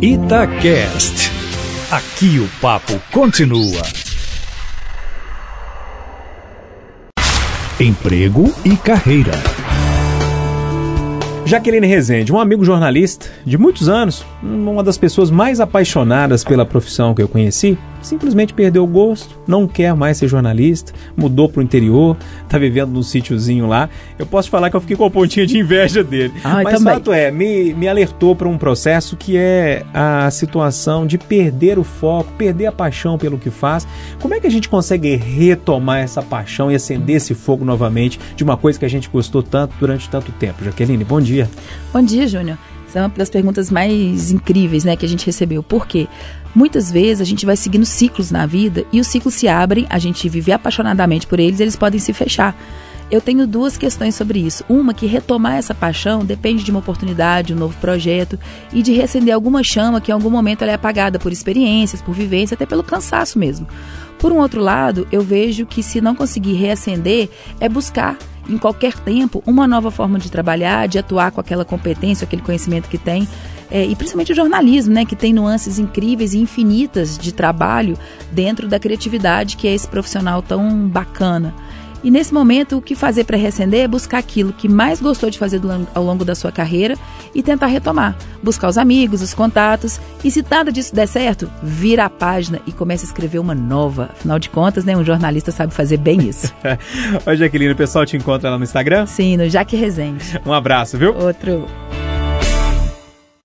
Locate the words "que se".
65.66-66.00